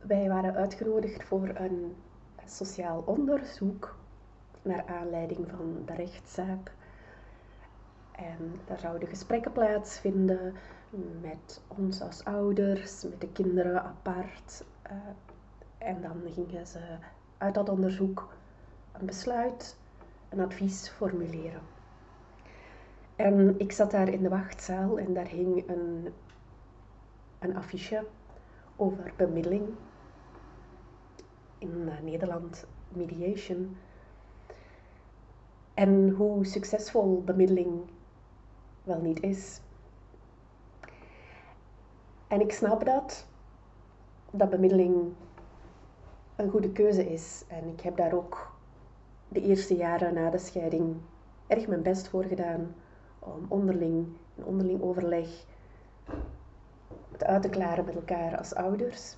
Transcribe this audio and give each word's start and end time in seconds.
Wij 0.00 0.28
waren 0.28 0.54
uitgenodigd 0.54 1.24
voor 1.24 1.48
een 1.54 1.96
sociaal 2.44 3.02
onderzoek 3.06 3.96
naar 4.62 4.84
aanleiding 4.86 5.48
van 5.50 5.82
de 5.86 5.94
rechtszaak. 5.94 6.72
En 8.12 8.60
daar 8.66 8.78
zouden 8.78 9.08
gesprekken 9.08 9.52
plaatsvinden 9.52 10.54
met 11.20 11.62
ons 11.68 12.00
als 12.00 12.24
ouders, 12.24 13.02
met 13.02 13.20
de 13.20 13.28
kinderen 13.28 13.82
apart. 13.82 14.64
Uh, 14.90 14.92
en 15.78 16.00
dan 16.00 16.22
gingen 16.26 16.66
ze 16.66 16.80
uit 17.38 17.54
dat 17.54 17.68
onderzoek 17.68 18.28
een 18.92 19.06
besluit, 19.06 19.76
een 20.28 20.40
advies 20.40 20.88
formuleren. 20.88 21.62
En 23.16 23.58
ik 23.58 23.72
zat 23.72 23.90
daar 23.90 24.08
in 24.08 24.22
de 24.22 24.28
wachtzaal 24.28 24.98
en 24.98 25.14
daar 25.14 25.28
hing 25.28 25.68
een, 25.68 26.12
een 27.38 27.56
affiche 27.56 28.06
over 28.80 29.12
bemiddeling. 29.16 29.68
In 31.58 31.88
uh, 31.88 32.00
Nederland 32.02 32.66
mediation. 32.88 33.76
En 35.74 36.10
hoe 36.10 36.44
succesvol 36.46 37.22
bemiddeling 37.24 37.80
wel 38.82 39.00
niet 39.00 39.22
is. 39.22 39.60
En 42.28 42.40
ik 42.40 42.52
snap 42.52 42.84
dat, 42.84 43.26
dat 44.30 44.50
bemiddeling 44.50 45.12
een 46.36 46.50
goede 46.50 46.72
keuze 46.72 47.12
is. 47.12 47.44
En 47.48 47.68
ik 47.68 47.80
heb 47.80 47.96
daar 47.96 48.12
ook 48.12 48.52
de 49.28 49.40
eerste 49.40 49.76
jaren 49.76 50.14
na 50.14 50.30
de 50.30 50.38
scheiding 50.38 50.96
erg 51.46 51.66
mijn 51.66 51.82
best 51.82 52.08
voor 52.08 52.24
gedaan 52.24 52.74
om 53.18 53.44
onderling, 53.48 54.06
een 54.36 54.44
onderling 54.44 54.82
overleg 54.82 55.44
uit 57.24 57.42
te 57.42 57.48
klaren 57.48 57.84
met 57.84 57.94
elkaar 57.94 58.38
als 58.38 58.54
ouders. 58.54 59.16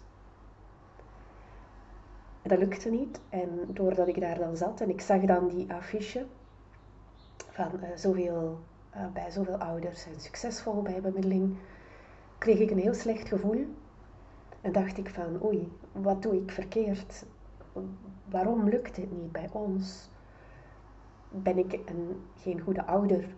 Dat 2.42 2.58
lukte 2.58 2.90
niet. 2.90 3.20
En 3.28 3.48
doordat 3.68 4.08
ik 4.08 4.20
daar 4.20 4.38
dan 4.38 4.56
zat 4.56 4.80
en 4.80 4.90
ik 4.90 5.00
zag 5.00 5.20
dan 5.20 5.48
die 5.48 5.72
affiche 5.72 6.26
van 7.50 7.70
uh, 7.74 7.88
zoveel, 7.96 8.60
uh, 8.96 9.06
bij 9.12 9.30
zoveel 9.30 9.56
ouders 9.56 10.06
en 10.06 10.20
succesvol 10.20 10.82
bij 10.82 11.00
bemiddeling, 11.00 11.56
kreeg 12.38 12.58
ik 12.58 12.70
een 12.70 12.78
heel 12.78 12.94
slecht 12.94 13.28
gevoel. 13.28 13.66
En 14.60 14.72
dacht 14.72 14.98
ik 14.98 15.08
van, 15.10 15.44
oei, 15.44 15.72
wat 15.92 16.22
doe 16.22 16.36
ik 16.36 16.50
verkeerd? 16.50 17.24
Waarom 18.24 18.68
lukt 18.68 18.94
dit 18.94 19.10
niet 19.10 19.32
bij 19.32 19.48
ons? 19.52 20.10
Ben 21.28 21.58
ik 21.58 21.72
een, 21.72 22.22
geen 22.36 22.60
goede 22.60 22.86
ouder 22.86 23.34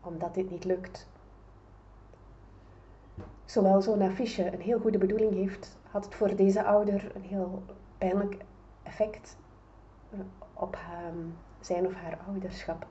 omdat 0.00 0.34
dit 0.34 0.50
niet 0.50 0.64
lukt? 0.64 1.08
Zowel 3.44 3.82
zo'n 3.82 4.02
affiche 4.02 4.52
een 4.52 4.60
heel 4.60 4.78
goede 4.78 4.98
bedoeling 4.98 5.34
heeft, 5.34 5.78
had 5.90 6.04
het 6.04 6.14
voor 6.14 6.36
deze 6.36 6.64
ouder 6.64 7.12
een 7.14 7.22
heel 7.22 7.62
pijnlijk 7.98 8.36
effect 8.82 9.36
op 10.54 10.78
zijn 11.60 11.86
of 11.86 11.94
haar 11.94 12.18
ouderschap 12.26 12.86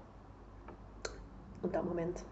op 1.61 1.73
dat 1.73 1.83
moment. 1.83 2.25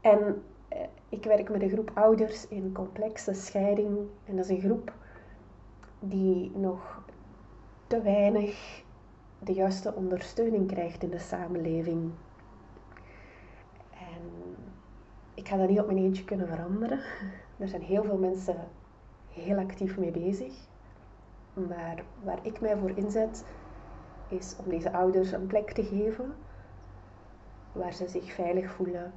En 0.00 0.42
eh, 0.68 0.80
ik 1.08 1.24
werk 1.24 1.50
met 1.50 1.62
een 1.62 1.70
groep 1.70 1.90
ouders 1.94 2.48
in 2.48 2.72
complexe 2.72 3.32
scheiding. 3.32 3.98
En 4.24 4.36
dat 4.36 4.44
is 4.44 4.50
een 4.50 4.60
groep 4.60 4.92
die 6.00 6.50
nog 6.54 7.02
te 7.86 8.02
weinig 8.02 8.82
de 9.38 9.52
juiste 9.52 9.94
ondersteuning 9.94 10.66
krijgt 10.66 11.02
in 11.02 11.10
de 11.10 11.18
samenleving. 11.18 12.10
En 13.90 14.56
ik 15.42 15.48
ga 15.48 15.56
dat 15.56 15.68
niet 15.68 15.80
op 15.80 15.86
mijn 15.86 15.98
eentje 15.98 16.24
kunnen 16.24 16.48
veranderen. 16.48 17.00
Er 17.58 17.68
zijn 17.68 17.82
heel 17.82 18.04
veel 18.04 18.16
mensen 18.16 18.56
heel 19.28 19.58
actief 19.58 19.98
mee 19.98 20.10
bezig. 20.10 20.54
Maar 21.52 22.04
waar 22.24 22.38
ik 22.42 22.60
mij 22.60 22.76
voor 22.76 22.96
inzet, 22.96 23.44
is 24.28 24.56
om 24.64 24.70
deze 24.70 24.92
ouders 24.92 25.32
een 25.32 25.46
plek 25.46 25.72
te 25.72 25.84
geven 25.84 26.34
waar 27.72 27.92
ze 27.92 28.08
zich 28.08 28.32
veilig 28.32 28.70
voelen, 28.72 29.12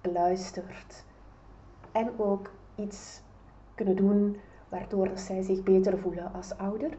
beluisterd 0.00 1.04
en 1.92 2.10
ook 2.16 2.50
iets 2.74 3.22
kunnen 3.74 3.96
doen 3.96 4.36
waardoor 4.68 5.10
zij 5.14 5.42
zich 5.42 5.62
beter 5.62 5.98
voelen 5.98 6.32
als 6.32 6.56
ouder. 6.56 6.96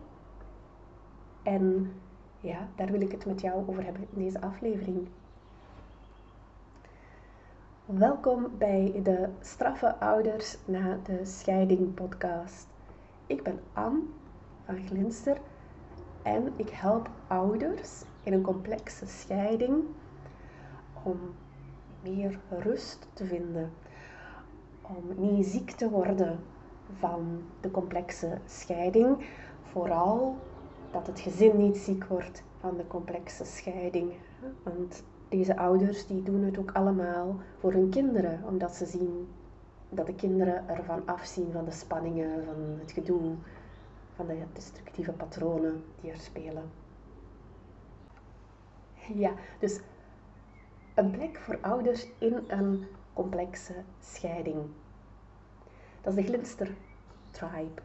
En 1.44 1.94
ja, 2.40 2.68
daar 2.75 2.91
wil 2.91 3.01
ik 3.01 3.12
het 3.12 3.25
met 3.25 3.41
jou 3.41 3.68
over 3.68 3.84
hebben 3.84 4.07
in 4.13 4.24
deze 4.24 4.41
aflevering. 4.41 5.07
Welkom 7.85 8.51
bij 8.57 9.00
de 9.03 9.29
Straffe 9.41 9.96
Ouders 10.00 10.57
na 10.66 11.00
de 11.03 11.25
Scheiding 11.25 11.94
podcast. 11.94 12.68
Ik 13.28 13.44
ben 13.44 13.59
Anne 13.73 14.01
van 14.63 14.78
Glinster 14.78 15.38
en 16.24 16.53
ik 16.56 16.69
help 16.69 17.09
ouders 17.28 18.03
in 18.24 18.34
een 18.34 18.41
complexe 18.41 19.07
scheiding 19.07 19.84
om 21.03 21.19
meer 22.03 22.40
rust 22.50 23.07
te 23.13 23.25
vinden, 23.25 23.72
om 24.81 25.03
niet 25.16 25.45
ziek 25.45 25.72
te 25.72 25.90
worden 25.90 26.40
van 26.94 27.44
de 27.59 27.72
complexe 27.72 28.38
scheiding, 28.45 29.25
vooral 29.63 30.38
dat 30.91 31.07
het 31.07 31.19
gezin 31.19 31.57
niet 31.57 31.78
ziek 31.78 32.06
wordt 32.06 32.44
van 32.59 32.78
de 32.78 32.88
complexe 32.88 33.45
scheiding. 33.45 34.13
Want 34.63 35.03
deze 35.30 35.58
ouders 35.58 36.08
die 36.08 36.24
doen 36.24 36.44
het 36.44 36.58
ook 36.58 36.72
allemaal 36.72 37.36
voor 37.59 37.72
hun 37.72 37.90
kinderen, 37.90 38.44
omdat 38.47 38.75
ze 38.75 38.86
zien 38.86 39.28
dat 39.90 40.06
de 40.06 40.16
kinderen 40.16 40.69
ervan 40.69 41.02
afzien 41.06 41.52
van 41.52 41.66
de 41.66 41.72
spanningen, 41.72 42.46
van 42.46 42.56
het 42.80 42.91
gedoe, 42.91 43.34
van 44.16 44.28
de 44.28 44.44
destructieve 44.53 45.12
patronen 45.12 45.84
die 46.02 46.12
er 46.12 46.18
spelen. 46.19 46.63
Ja, 49.13 49.34
dus 49.59 49.80
een 50.96 51.12
plek 51.12 51.38
voor 51.38 51.57
ouders 51.62 52.07
in 52.18 52.44
een 52.47 52.86
complexe 53.13 53.74
scheiding. 54.00 54.57
Dat 56.02 56.18
is 56.18 56.24
de 56.24 56.31
Glinster 56.31 56.75
Tribe. 57.31 57.81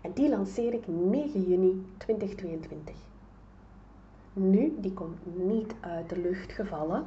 En 0.00 0.12
die 0.12 0.28
lanceer 0.28 0.74
ik 0.74 0.86
9 0.86 1.42
juni 1.42 1.86
2022. 1.96 2.96
Nu, 4.36 4.74
die 4.80 4.92
komt 4.92 5.36
niet 5.36 5.74
uit 5.80 6.08
de 6.08 6.20
lucht 6.20 6.52
gevallen. 6.52 7.04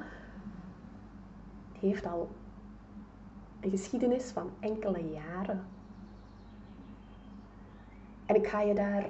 Heeft 1.79 2.05
al 2.05 2.29
een 3.59 3.69
geschiedenis 3.69 4.31
van 4.31 4.49
enkele 4.59 5.09
jaren. 5.09 5.63
En 8.25 8.35
ik 8.35 8.47
ga 8.47 8.61
je 8.61 8.73
daar 8.73 9.03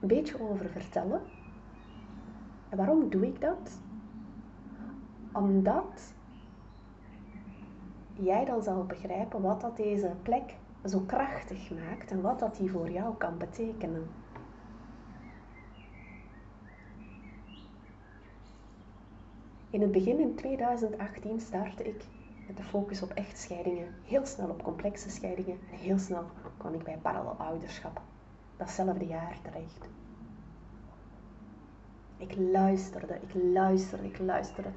een 0.00 0.08
beetje 0.08 0.40
over 0.40 0.68
vertellen. 0.68 1.20
En 2.68 2.76
waarom 2.76 3.10
doe 3.10 3.26
ik 3.26 3.40
dat? 3.40 3.80
Omdat 5.32 6.14
jij 8.14 8.44
dan 8.44 8.62
zal 8.62 8.84
begrijpen 8.84 9.42
wat 9.42 9.60
dat 9.60 9.76
deze 9.76 10.12
plek 10.22 10.54
zo 10.84 11.00
krachtig 11.06 11.70
maakt 11.70 12.10
en 12.10 12.20
wat 12.20 12.38
dat 12.38 12.56
die 12.56 12.70
voor 12.70 12.90
jou 12.90 13.14
kan 13.16 13.38
betekenen. 13.38 14.08
In 19.76 19.82
het 19.82 19.92
begin 19.92 20.20
in 20.20 20.34
2018 20.34 21.40
startte 21.40 21.84
ik 21.84 22.04
met 22.46 22.56
de 22.56 22.62
focus 22.62 23.02
op 23.02 23.10
echtscheidingen, 23.10 23.94
heel 24.04 24.26
snel 24.26 24.48
op 24.48 24.62
complexe 24.62 25.10
scheidingen 25.10 25.58
en 25.70 25.78
heel 25.78 25.98
snel 25.98 26.24
kwam 26.56 26.74
ik 26.74 26.82
bij 26.82 26.98
parallel 27.02 27.32
ouderschap. 27.38 28.00
Datzelfde 28.56 29.06
jaar 29.06 29.38
terecht. 29.42 29.88
Ik 32.16 32.36
luisterde, 32.36 33.14
ik 33.14 33.42
luisterde, 33.52 34.06
ik 34.06 34.18
luisterde 34.18 34.68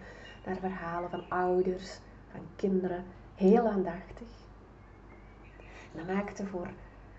naar 0.46 0.56
verhalen 0.56 1.10
van 1.10 1.30
ouders, 1.30 2.00
van 2.32 2.42
kinderen, 2.56 3.04
heel 3.36 3.68
aandachtig. 3.68 4.28
Dat 5.92 6.08
maakte 6.08 6.46
voor 6.46 6.70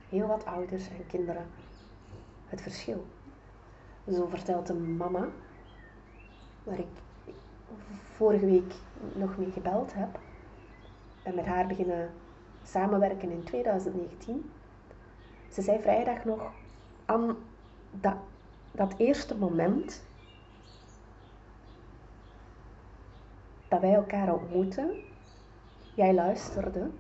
heel 0.09 0.27
wat 0.27 0.45
ouders 0.45 0.89
en 0.89 1.07
kinderen 1.07 1.47
het 2.47 2.61
verschil. 2.61 3.07
Zo 4.11 4.27
vertelt 4.27 4.69
een 4.69 4.97
mama, 4.97 5.29
waar 6.65 6.79
ik 6.79 6.87
vorige 8.17 8.47
week 8.47 8.75
nog 9.13 9.37
mee 9.37 9.51
gebeld 9.51 9.95
heb, 9.95 10.19
en 11.23 11.35
met 11.35 11.47
haar 11.47 11.67
beginnen 11.67 12.11
samenwerken 12.63 13.31
in 13.31 13.45
2019. 13.45 14.51
Ze 15.49 15.63
zei 15.63 15.81
vrijdag 15.81 16.25
nog 16.25 16.53
aan 17.05 17.37
dat, 17.91 18.17
dat 18.73 18.95
eerste 18.97 19.37
moment 19.37 20.03
dat 23.69 23.81
wij 23.81 23.95
elkaar 23.95 24.33
ontmoeten. 24.33 24.91
Jij 25.95 26.15
luisterde. 26.15 26.91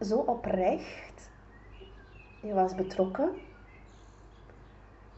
Zo 0.00 0.16
oprecht. 0.18 1.30
Je 2.40 2.52
was 2.52 2.74
betrokken. 2.74 3.30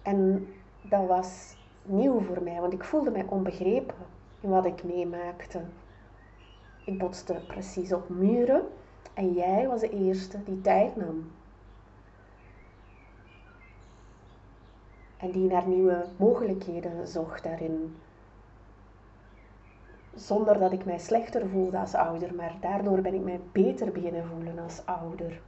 En 0.02 0.48
dat 0.88 1.06
was 1.06 1.56
nieuw 1.82 2.20
voor 2.20 2.42
mij, 2.42 2.60
want 2.60 2.72
ik 2.72 2.84
voelde 2.84 3.10
mij 3.10 3.26
onbegrepen. 3.28 3.94
in 4.40 4.50
wat 4.50 4.66
ik 4.66 4.84
meemaakte. 4.84 5.60
Ik 6.84 6.98
botste 6.98 7.34
precies 7.46 7.92
op 7.92 8.08
muren 8.08 8.62
en 9.14 9.32
jij 9.32 9.68
was 9.68 9.80
de 9.80 9.90
eerste 9.90 10.44
die 10.44 10.60
tijd 10.60 10.96
nam. 10.96 11.30
En 15.16 15.30
die 15.30 15.50
naar 15.50 15.68
nieuwe 15.68 16.04
mogelijkheden 16.16 17.08
zocht 17.08 17.42
daarin. 17.42 17.96
Zonder 20.14 20.58
dat 20.58 20.72
ik 20.72 20.84
mij 20.84 20.98
slechter 20.98 21.48
voelde 21.48 21.78
als 21.78 21.94
ouder, 21.94 22.34
maar 22.34 22.54
daardoor 22.60 23.00
ben 23.00 23.14
ik 23.14 23.22
mij 23.22 23.40
beter 23.52 23.92
beginnen 23.92 24.26
voelen 24.26 24.58
als 24.58 24.82
ouder. 24.84 25.40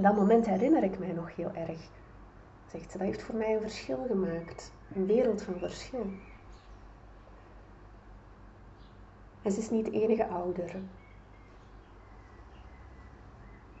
dat 0.00 0.16
moment 0.16 0.46
herinner 0.46 0.82
ik 0.82 0.98
mij 0.98 1.12
nog 1.12 1.36
heel 1.36 1.50
erg. 1.54 1.88
Zegt 2.70 2.90
ze, 2.90 2.98
dat 2.98 3.06
heeft 3.06 3.22
voor 3.22 3.34
mij 3.34 3.54
een 3.54 3.60
verschil 3.60 4.04
gemaakt. 4.06 4.72
Een 4.94 5.06
wereld 5.06 5.42
van 5.42 5.58
verschil. 5.58 6.06
En 9.42 9.52
ze 9.52 9.58
is 9.58 9.70
niet 9.70 9.84
de 9.84 9.90
enige 9.90 10.26
ouder 10.26 10.76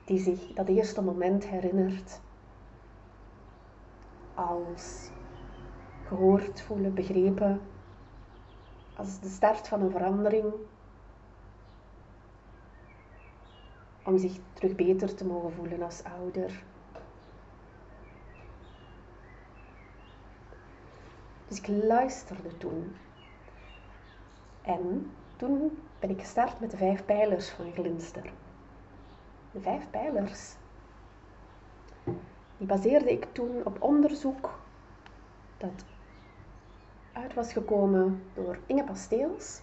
die 0.06 0.18
zich 0.18 0.52
dat 0.52 0.68
eerste 0.68 1.02
moment 1.02 1.46
herinnert 1.46 2.20
als 4.34 5.10
gehoord 6.06 6.60
voelen, 6.60 6.94
begrepen, 6.94 7.60
als 8.96 9.20
de 9.20 9.28
start 9.28 9.68
van 9.68 9.80
een 9.80 9.90
verandering, 9.90 10.52
om 14.04 14.18
zich 14.18 14.38
terug 14.52 14.74
beter 14.74 15.14
te 15.14 15.26
mogen 15.26 15.52
voelen 15.52 15.82
als 15.82 16.02
ouder. 16.04 16.64
Dus 21.48 21.58
ik 21.58 21.68
luisterde 21.68 22.56
toen. 22.56 22.96
En 24.62 25.10
toen 25.36 25.78
ben 25.98 26.10
ik 26.10 26.20
gestart 26.20 26.60
met 26.60 26.70
de 26.70 26.76
vijf 26.76 27.04
pijlers 27.04 27.50
van 27.50 27.72
Glinster. 27.72 28.32
De 29.50 29.60
vijf 29.60 29.90
pijlers. 29.90 30.54
Die 32.56 32.66
baseerde 32.66 33.10
ik 33.10 33.26
toen 33.32 33.64
op 33.64 33.82
onderzoek 33.82 34.58
dat 35.56 35.84
uit 37.12 37.34
was 37.34 37.52
gekomen 37.52 38.22
door 38.34 38.58
Inge 38.66 38.84
Pasteels 38.84 39.60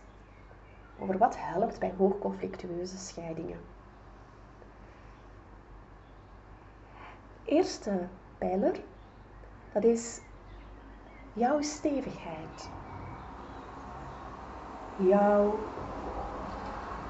over 0.99 1.17
wat 1.17 1.35
helpt 1.37 1.79
bij 1.79 1.93
hoogconflictueuze 1.97 2.97
scheidingen. 2.97 3.59
Eerste 7.45 8.07
pijler, 8.37 8.79
dat 9.73 9.83
is 9.83 10.21
jouw 11.33 11.61
stevigheid. 11.61 12.69
Jouw 14.97 15.59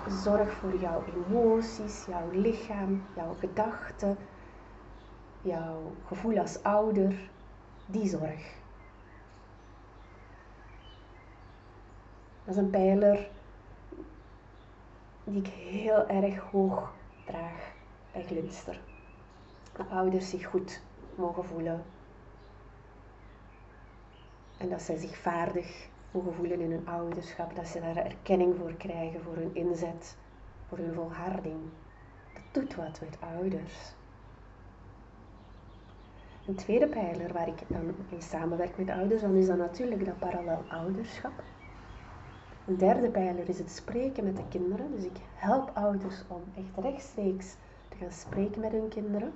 zorg 0.07 0.53
voor 0.53 0.75
jouw 0.79 1.03
emoties, 1.15 2.05
jouw 2.05 2.29
lichaam, 2.31 3.03
jouw 3.15 3.33
gedachten, 3.39 4.17
jouw 5.41 5.95
gevoel 6.05 6.39
als 6.39 6.63
ouder, 6.63 7.29
die 7.85 8.07
zorg. 8.07 8.61
Dat 12.45 12.55
is 12.55 12.61
een 12.61 12.69
pijler 12.69 13.29
die 15.23 15.39
ik 15.39 15.47
heel 15.47 16.07
erg 16.07 16.39
hoog 16.39 16.93
draag 17.25 17.71
bij 18.11 18.23
Glinster. 18.23 18.79
Dat 19.73 19.89
ouders 19.89 20.29
zich 20.29 20.45
goed 20.45 20.81
mogen 21.15 21.45
voelen. 21.45 21.83
En 24.63 24.69
dat 24.69 24.81
zij 24.81 24.97
zich 24.97 25.17
vaardig 25.17 25.87
mogen 26.11 26.33
voelen 26.33 26.59
in 26.59 26.71
hun 26.71 26.87
ouderschap. 26.87 27.55
Dat 27.55 27.67
ze 27.67 27.79
daar 27.79 27.97
erkenning 27.97 28.55
voor 28.57 28.73
krijgen, 28.73 29.21
voor 29.21 29.35
hun 29.35 29.55
inzet, 29.55 30.17
voor 30.67 30.77
hun 30.77 30.93
volharding. 30.93 31.59
Dat 32.33 32.43
doet 32.51 32.75
wat 32.75 32.99
met 33.01 33.17
ouders. 33.35 33.93
Een 36.47 36.55
tweede 36.55 36.87
pijler 36.87 37.33
waar 37.33 37.47
ik 37.47 37.61
dan 37.67 37.95
in 38.09 38.21
samenwerk 38.21 38.77
met 38.77 38.89
ouders, 38.89 39.21
dan 39.21 39.35
is 39.35 39.47
dat 39.47 39.57
natuurlijk 39.57 40.05
dat 40.05 40.19
parallel 40.19 40.63
ouderschap. 40.69 41.43
Een 42.67 42.77
derde 42.77 43.09
pijler 43.09 43.49
is 43.49 43.57
het 43.57 43.71
spreken 43.71 44.23
met 44.23 44.37
de 44.37 44.47
kinderen. 44.49 44.91
Dus 44.91 45.03
ik 45.03 45.17
help 45.33 45.71
ouders 45.73 46.23
om 46.27 46.41
echt 46.55 46.85
rechtstreeks 46.85 47.55
te 47.89 47.97
gaan 47.97 48.11
spreken 48.11 48.61
met 48.61 48.71
hun 48.71 48.87
kinderen 48.87 49.33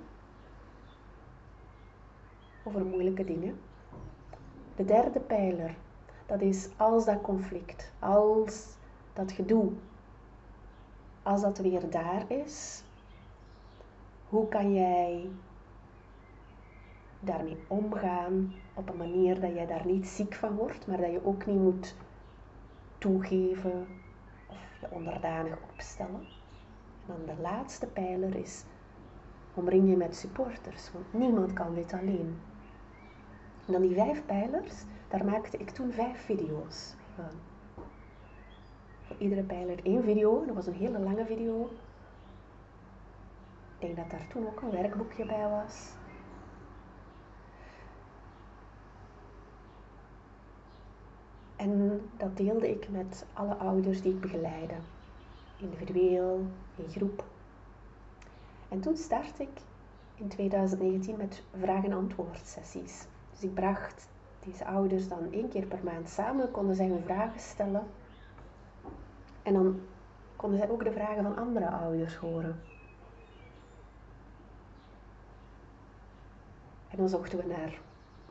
over 2.64 2.84
moeilijke 2.84 3.24
dingen. 3.24 3.67
De 4.78 4.84
derde 4.84 5.20
pijler, 5.20 5.74
dat 6.26 6.40
is 6.40 6.68
als 6.76 7.04
dat 7.04 7.20
conflict, 7.20 7.92
als 7.98 8.76
dat 9.12 9.32
gedoe, 9.32 9.72
als 11.22 11.40
dat 11.40 11.58
weer 11.58 11.90
daar 11.90 12.30
is, 12.30 12.84
hoe 14.28 14.48
kan 14.48 14.74
jij 14.74 15.30
daarmee 17.20 17.56
omgaan 17.66 18.54
op 18.74 18.88
een 18.88 18.96
manier 18.96 19.40
dat 19.40 19.54
jij 19.54 19.66
daar 19.66 19.86
niet 19.86 20.06
ziek 20.06 20.34
van 20.34 20.54
wordt, 20.54 20.86
maar 20.86 20.96
dat 21.00 21.10
je 21.10 21.24
ook 21.24 21.46
niet 21.46 21.60
moet 21.60 21.96
toegeven 22.98 23.86
of 24.48 24.80
je 24.80 24.90
onderdanig 24.90 25.58
opstellen. 25.72 26.26
En 27.06 27.06
dan 27.06 27.36
de 27.36 27.42
laatste 27.42 27.86
pijler 27.86 28.34
is 28.34 28.64
omring 29.54 29.88
je 29.88 29.96
met 29.96 30.16
supporters, 30.16 30.92
want 30.92 31.12
niemand 31.12 31.52
kan 31.52 31.74
dit 31.74 31.92
alleen. 31.92 32.38
En 33.68 33.74
dan 33.74 33.82
die 33.82 33.94
vijf 33.94 34.24
pijlers, 34.26 34.74
daar 35.08 35.24
maakte 35.24 35.56
ik 35.56 35.70
toen 35.70 35.92
vijf 35.92 36.24
video's 36.24 36.94
van. 37.14 37.30
Voor 39.02 39.16
iedere 39.18 39.42
pijler 39.42 39.84
één 39.84 40.02
video, 40.04 40.44
dat 40.44 40.54
was 40.54 40.66
een 40.66 40.74
hele 40.74 40.98
lange 40.98 41.24
video. 41.24 41.70
Ik 43.78 43.86
denk 43.86 43.96
dat 43.96 44.10
daar 44.10 44.26
toen 44.28 44.46
ook 44.46 44.60
een 44.60 44.70
werkboekje 44.70 45.26
bij 45.26 45.48
was. 45.48 45.90
En 51.56 52.00
dat 52.16 52.36
deelde 52.36 52.70
ik 52.70 52.88
met 52.88 53.26
alle 53.32 53.54
ouders 53.54 54.02
die 54.02 54.12
ik 54.12 54.20
begeleide, 54.20 54.74
individueel, 55.56 56.46
in 56.76 56.90
groep. 56.90 57.24
En 58.68 58.80
toen 58.80 58.96
start 58.96 59.38
ik 59.38 59.60
in 60.14 60.28
2019 60.28 61.16
met 61.16 61.42
vraag- 61.58 61.84
en 61.84 61.92
antwoord 61.92 62.46
sessies. 62.46 63.06
Dus 63.38 63.48
ik 63.48 63.54
bracht 63.54 64.08
deze 64.44 64.64
ouders 64.64 65.08
dan 65.08 65.32
één 65.32 65.48
keer 65.48 65.66
per 65.66 65.84
maand 65.84 66.08
samen, 66.08 66.50
konden 66.50 66.74
zij 66.74 66.86
hun 66.86 67.02
vragen 67.04 67.40
stellen. 67.40 67.86
En 69.42 69.52
dan 69.52 69.80
konden 70.36 70.58
zij 70.58 70.70
ook 70.70 70.84
de 70.84 70.92
vragen 70.92 71.22
van 71.22 71.36
andere 71.36 71.70
ouders 71.70 72.16
horen. 72.16 72.60
En 76.88 76.96
dan 76.96 77.08
zochten 77.08 77.38
we 77.38 77.46
naar 77.46 77.78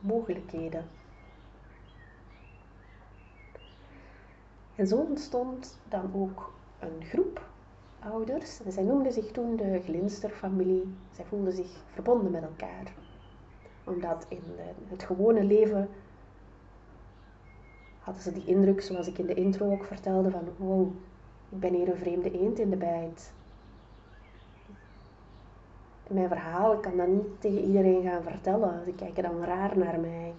mogelijkheden 0.00 0.84
En 4.78 4.86
zo 4.86 4.96
ontstond 4.96 5.78
dan 5.88 6.10
ook 6.14 6.52
een 6.78 7.04
groep 7.04 7.46
ouders. 7.98 8.62
En 8.62 8.72
zij 8.72 8.82
noemden 8.82 9.12
zich 9.12 9.30
toen 9.30 9.56
de 9.56 9.80
Glinsterfamilie. 9.84 10.94
Zij 11.12 11.24
voelden 11.24 11.52
zich 11.52 11.70
verbonden 11.92 12.30
met 12.30 12.42
elkaar. 12.42 12.92
Omdat 13.88 14.26
in 14.28 14.42
het 14.88 15.02
gewone 15.02 15.44
leven 15.44 15.88
hadden 17.98 18.22
ze 18.22 18.32
die 18.32 18.44
indruk, 18.44 18.80
zoals 18.80 19.06
ik 19.06 19.18
in 19.18 19.26
de 19.26 19.34
intro 19.34 19.72
ook 19.72 19.84
vertelde, 19.84 20.30
van 20.30 20.48
wow, 20.56 20.88
ik 21.48 21.60
ben 21.60 21.74
hier 21.74 21.88
een 21.88 21.96
vreemde 21.96 22.30
eend 22.40 22.58
in 22.58 22.70
de 22.70 22.76
bijt. 22.76 23.32
Mijn 26.08 26.28
verhaal, 26.28 26.72
ik 26.72 26.80
kan 26.80 26.96
dat 26.96 27.06
niet 27.06 27.40
tegen 27.40 27.62
iedereen 27.62 28.02
gaan 28.02 28.22
vertellen. 28.22 28.82
Ze 28.84 28.92
kijken 28.92 29.22
dan 29.22 29.44
raar 29.44 29.78
naar 29.78 30.00
mij. 30.00 30.32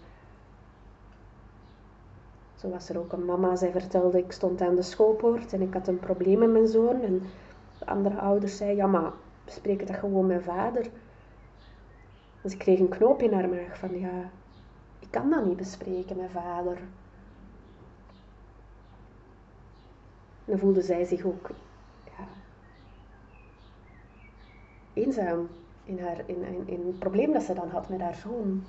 Zo 2.55 2.69
was 2.69 2.89
er 2.89 2.99
ook 2.99 3.11
een 3.11 3.25
mama, 3.25 3.55
zij 3.55 3.71
vertelde, 3.71 4.17
ik 4.17 4.31
stond 4.31 4.61
aan 4.61 4.75
de 4.75 4.81
schoolpoort 4.81 5.53
en 5.53 5.61
ik 5.61 5.73
had 5.73 5.87
een 5.87 5.99
probleem 5.99 6.39
met 6.39 6.51
mijn 6.51 6.67
zoon. 6.67 7.01
En 7.01 7.21
de 7.79 7.85
andere 7.85 8.19
ouders 8.19 8.57
zei, 8.57 8.75
ja 8.75 8.87
maar, 8.87 9.11
bespreek 9.45 9.87
dat 9.87 9.95
gewoon 9.95 10.27
met 10.27 10.43
vader. 10.43 10.89
Dus 12.49 12.57
ik 12.57 12.63
kreeg 12.63 12.79
een 12.79 12.89
knoop 12.89 13.21
in 13.21 13.33
haar 13.33 13.49
maag 13.49 13.77
van, 13.77 13.99
ja, 13.99 14.29
ik 14.99 15.07
kan 15.09 15.29
dat 15.29 15.45
niet 15.45 15.57
bespreken 15.57 16.17
met 16.17 16.31
vader. 16.31 16.77
En 16.77 16.85
dan 20.45 20.59
voelde 20.59 20.81
zij 20.81 21.05
zich 21.05 21.23
ook 21.23 21.49
ja, 22.05 22.27
eenzaam 24.93 25.47
in, 25.83 25.99
haar, 25.99 26.23
in, 26.25 26.43
in, 26.43 26.67
in 26.67 26.87
het 26.87 26.99
probleem 26.99 27.33
dat 27.33 27.43
ze 27.43 27.53
dan 27.53 27.69
had 27.69 27.89
met 27.89 28.01
haar 28.01 28.15
zoon. 28.15 28.63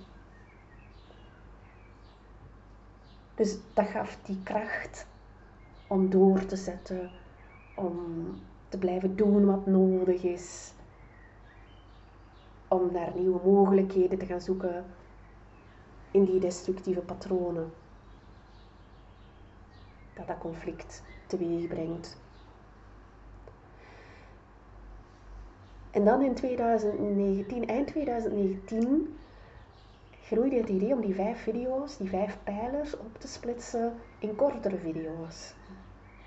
Dus 3.35 3.57
dat 3.75 3.87
gaf 3.87 4.19
die 4.23 4.43
kracht 4.43 5.07
om 5.87 6.11
door 6.11 6.47
te 6.47 6.57
zetten, 6.57 7.11
om 7.77 8.27
te 8.69 8.79
blijven 8.79 9.17
doen 9.17 9.45
wat 9.45 9.67
nodig 9.67 10.23
is, 10.23 10.73
om 12.71 12.93
naar 12.93 13.13
nieuwe 13.15 13.41
mogelijkheden 13.45 14.19
te 14.19 14.27
gaan 14.27 14.41
zoeken 14.41 14.85
in 16.11 16.25
die 16.25 16.41
destructieve 16.41 17.01
patronen. 17.01 17.73
dat 20.21 20.27
dat 20.27 20.39
conflict 20.39 21.03
teweeg 21.27 21.69
brengt. 21.69 22.19
En 25.91 26.05
dan 26.05 26.23
in 26.23 26.35
2019, 26.35 27.67
eind 27.67 27.87
2019, 27.87 29.19
groeide 30.23 30.57
het 30.57 30.69
idee 30.69 30.95
om 30.95 31.01
die 31.01 31.15
vijf 31.15 31.43
video's, 31.43 31.97
die 31.97 32.09
vijf 32.09 32.39
pijlers, 32.45 32.97
op 32.97 33.19
te 33.19 33.29
splitsen 33.29 33.95
in 34.19 34.37
kortere 34.37 34.77
video's. 34.77 35.55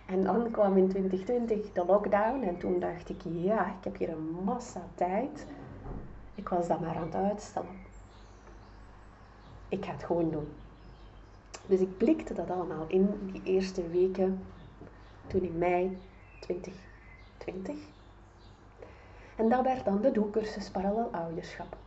En 0.05 0.23
dan 0.23 0.51
kwam 0.51 0.77
in 0.77 0.89
2020 0.89 1.71
de 1.71 1.85
lockdown 1.85 2.43
en 2.43 2.57
toen 2.57 2.79
dacht 2.79 3.09
ik, 3.09 3.21
ja, 3.23 3.67
ik 3.67 3.83
heb 3.83 3.97
hier 3.97 4.09
een 4.09 4.29
massa 4.43 4.81
tijd. 4.95 5.45
Ik 6.35 6.49
was 6.49 6.67
dat 6.67 6.79
maar 6.79 6.95
aan 6.95 7.05
het 7.05 7.15
uitstellen. 7.15 7.81
Ik 9.69 9.85
ga 9.85 9.91
het 9.91 10.03
gewoon 10.03 10.31
doen. 10.31 10.47
Dus 11.65 11.79
ik 11.79 11.97
blikte 11.97 12.33
dat 12.33 12.49
allemaal 12.49 12.85
in 12.87 13.29
die 13.31 13.41
eerste 13.43 13.87
weken, 13.87 14.43
toen 15.27 15.41
in 15.41 15.57
mei 15.57 15.97
2020. 16.39 17.75
En 19.35 19.49
dat 19.49 19.63
werd 19.63 19.85
dan 19.85 20.01
de 20.01 20.11
doelcursus 20.11 20.69
Parallel 20.69 21.09
Ouderschap. 21.11 21.77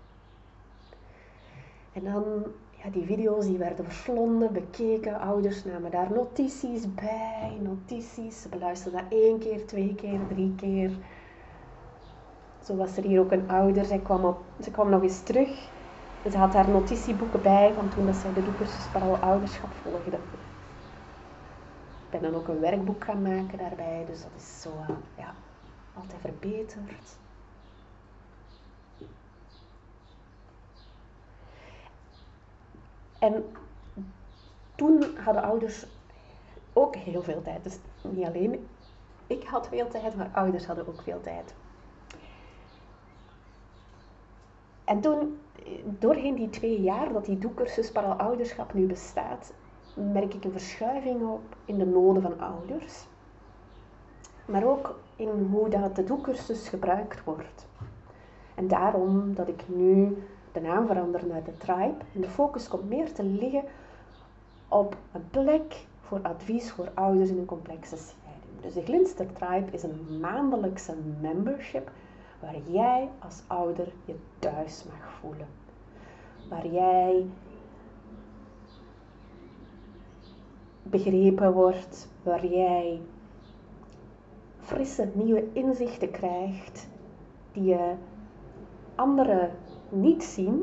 En 1.93 2.05
dan, 2.05 2.25
ja, 2.71 2.91
die 2.91 3.05
video's 3.05 3.47
die 3.47 3.59
werden 3.59 3.85
verslonden, 3.85 4.53
bekeken. 4.53 5.21
Ouders 5.21 5.65
namen 5.65 5.91
daar 5.91 6.13
notities 6.13 6.95
bij, 6.95 7.59
notities. 7.61 8.43
Ze 8.43 8.49
beluisterden 8.49 9.01
dat 9.01 9.19
één 9.19 9.39
keer, 9.39 9.67
twee 9.67 9.95
keer, 9.95 10.21
drie 10.29 10.55
keer. 10.55 10.91
Zo 12.67 12.77
was 12.77 12.97
er 12.97 13.03
hier 13.03 13.21
ook 13.21 13.33
een 13.33 13.51
ouder. 13.51 13.85
Zij 13.85 13.99
kwam, 13.99 14.25
op, 14.25 14.39
ze 14.61 14.71
kwam 14.71 14.89
nog 14.91 15.03
eens 15.03 15.23
terug. 15.23 15.71
En 16.23 16.31
ze 16.31 16.39
had 16.39 16.53
daar 16.53 16.69
notitieboeken 16.71 17.43
bij 17.43 17.73
van 17.75 17.89
toen 17.89 18.07
dat 18.07 18.15
zij 18.15 18.33
de 18.33 18.43
doelcursus 18.43 18.89
Parallel 18.89 19.19
Ouderschap 19.19 19.73
volgde. 19.83 20.17
Ik 22.05 22.11
ben 22.11 22.23
dan 22.23 22.35
ook 22.35 22.49
een 22.49 22.61
werkboek 22.61 23.05
gaan 23.05 23.23
maken 23.23 23.59
daarbij. 23.59 24.05
Dus 24.07 24.23
dat 24.23 24.31
is 24.37 24.61
zo, 24.61 24.71
ja, 25.17 25.35
altijd 25.95 26.21
verbeterd. 26.21 27.17
En 33.19 33.45
toen 34.75 35.17
hadden 35.17 35.43
ouders 35.43 35.87
ook 36.73 36.97
heel 36.97 37.23
veel 37.23 37.43
tijd. 37.43 37.65
Dus 37.65 37.79
niet 38.03 38.27
alleen 38.27 38.69
ik 39.27 39.45
had 39.45 39.69
veel 39.69 39.89
tijd, 39.89 40.17
maar 40.17 40.31
ouders 40.33 40.67
hadden 40.67 40.89
ook 40.89 41.03
veel 41.03 41.21
tijd. 41.21 41.55
En 44.87 45.01
toen, 45.01 45.39
doorheen 45.99 46.35
die 46.35 46.51
twee 46.51 46.81
jaar 46.81 47.13
dat 47.13 47.25
die 47.25 47.39
doekcursus 47.39 47.93
ouderschap 47.95 48.75
nu 48.75 48.87
bestaat, 48.87 49.53
merk 49.95 50.35
ik 50.35 50.45
een 50.45 50.53
verschuiving 50.53 51.23
op 51.23 51.57
in 51.65 51.79
de 51.79 51.87
noden 51.87 52.23
van 52.23 52.41
ouders. 52.41 53.07
Maar 54.45 54.65
ook 54.65 54.99
in 55.17 55.49
hoe 55.51 55.69
dat 55.69 55.97
de 55.97 56.05
doekcursus 56.05 56.69
gebruikt 56.69 57.25
wordt. 57.25 57.67
En 58.55 58.69
daarom 58.69 59.35
dat 59.35 59.49
ik 59.49 59.65
nu 59.67 60.23
de 60.53 60.61
naam 60.61 60.87
veranderen 60.87 61.29
naar 61.29 61.45
de 61.45 61.57
tribe. 61.57 62.05
En 62.15 62.21
de 62.21 62.29
focus 62.29 62.69
komt 62.69 62.89
meer 62.89 63.13
te 63.13 63.23
liggen 63.23 63.65
op 64.69 64.97
een 65.13 65.29
plek 65.31 65.87
voor 66.01 66.21
advies 66.23 66.71
voor 66.71 66.91
ouders 66.95 67.31
in 67.31 67.39
een 67.39 67.45
complexe 67.45 67.97
scheiding. 67.97 68.61
Dus 68.61 68.75
de 68.75 68.83
Glinster 68.83 69.33
Tribe 69.33 69.71
is 69.71 69.83
een 69.83 70.19
maandelijkse 70.21 70.95
membership 71.21 71.91
waar 72.41 72.57
jij 72.67 73.09
als 73.19 73.43
ouder 73.47 73.93
je 74.05 74.15
thuis 74.39 74.85
mag 74.85 75.11
voelen. 75.21 75.49
Waar 76.49 76.67
jij 76.67 77.27
begrepen 80.83 81.53
wordt, 81.53 82.09
waar 82.23 82.47
jij 82.47 83.01
frisse 84.61 85.11
nieuwe 85.15 85.45
inzichten 85.53 86.11
krijgt 86.11 86.89
die 87.53 87.65
je 87.65 87.95
anderen 88.95 89.51
niet 89.89 90.25
zien, 90.25 90.63